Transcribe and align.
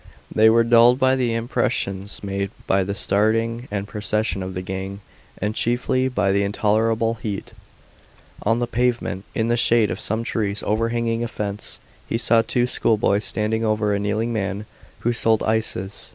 They 0.33 0.49
were 0.49 0.63
dulled 0.63 0.97
by 0.97 1.15
the 1.15 1.35
impressions 1.35 2.23
made 2.23 2.49
by 2.65 2.83
the 2.83 2.95
starting 2.95 3.67
and 3.69 3.87
procession 3.87 4.41
of 4.41 4.55
the 4.55 4.63
gang, 4.63 4.99
and 5.39 5.53
chiefly 5.53 6.07
by 6.07 6.31
the 6.31 6.41
intolerable 6.41 7.19
heat. 7.21 7.53
On 8.41 8.57
the 8.57 8.65
pavement, 8.65 9.25
in 9.35 9.49
the 9.49 9.55
shade 9.57 9.91
of 9.91 9.99
some 9.99 10.23
trees 10.23 10.63
overhanging 10.63 11.23
a 11.23 11.27
fence, 11.27 11.79
he 12.09 12.17
saw 12.17 12.41
two 12.41 12.65
schoolboys 12.65 13.25
standing 13.25 13.63
over 13.63 13.93
a 13.93 13.99
kneeling 13.99 14.33
man 14.33 14.65
who 15.01 15.13
sold 15.13 15.43
ices. 15.43 16.09